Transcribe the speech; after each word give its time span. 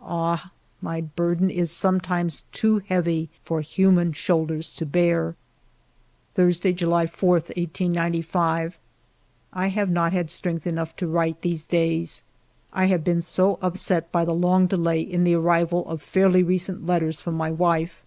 Ah, 0.00 0.52
my 0.80 1.02
burden 1.02 1.50
is 1.50 1.70
sometimes 1.70 2.44
too 2.50 2.78
heavy 2.78 3.28
for 3.44 3.60
human 3.60 4.14
shoulders 4.14 4.72
to 4.72 4.86
bear! 4.86 5.36
Thursday, 6.32 6.72
July 6.72 7.06
4, 7.06 7.32
1895. 7.34 8.78
I 9.52 9.66
have 9.68 9.90
not 9.90 10.14
had 10.14 10.30
strength 10.30 10.66
enough 10.66 10.96
to 10.96 11.06
write, 11.06 11.42
these 11.42 11.66
days, 11.66 12.22
I 12.72 12.86
have 12.86 13.04
been 13.04 13.20
so 13.20 13.58
upset 13.60 14.10
by 14.10 14.24
the 14.24 14.32
long 14.32 14.66
delay 14.66 15.02
in 15.02 15.24
the 15.24 15.34
arrival 15.34 15.86
of 15.86 16.00
fairly 16.00 16.42
recent 16.42 16.86
letters 16.86 17.20
from 17.20 17.34
my 17.34 17.50
wife. 17.50 18.02